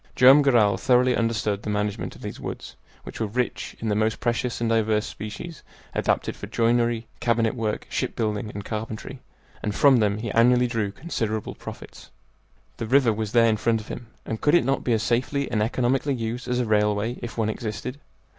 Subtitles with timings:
[0.15, 4.19] Joam Garral thoroughly understood the management of these woods, which were rich in the most
[4.19, 5.61] precious and diverse species
[5.93, 9.19] adapted for joinery, cabinet work, ship building, and carpentry,
[9.61, 12.09] and from them he annually drew considerable profits.
[12.77, 15.51] The river was there in front of him, and could it not be as safely
[15.51, 17.99] and economically used as a railway if one existed?